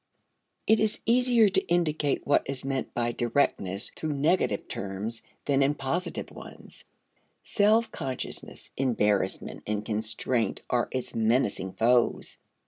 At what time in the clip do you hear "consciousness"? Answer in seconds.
7.91-8.71